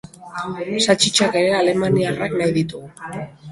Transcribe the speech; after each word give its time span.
Saltxitxak 0.85 1.37
ere 1.43 1.53
alemaniarrak 1.59 2.37
nahi 2.43 2.57
ditugu. 2.59 3.15